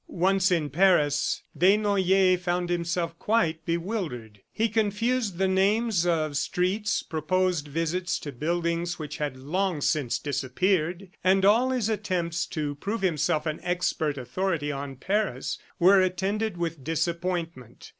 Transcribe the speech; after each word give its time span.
Once 0.07 0.49
in 0.49 0.67
Paris, 0.67 1.43
Desnoyers 1.55 2.39
found 2.39 2.71
himself 2.71 3.19
quite 3.19 3.63
bewildered. 3.67 4.41
He 4.51 4.67
confused 4.67 5.37
the 5.37 5.47
names 5.47 6.07
of 6.07 6.35
streets, 6.37 7.03
proposed 7.03 7.67
visits 7.67 8.17
to 8.21 8.31
buildings 8.31 8.97
which 8.97 9.17
had 9.17 9.37
long 9.37 9.79
since 9.79 10.17
disappeared, 10.17 11.11
and 11.23 11.45
all 11.45 11.69
his 11.69 11.87
attempts 11.87 12.47
to 12.47 12.73
prove 12.73 13.01
himself 13.03 13.45
an 13.45 13.59
expert 13.61 14.17
authority 14.17 14.71
on 14.71 14.95
Paris 14.95 15.59
were 15.77 16.01
attended 16.01 16.57
with 16.57 16.83
disappointment. 16.83 17.89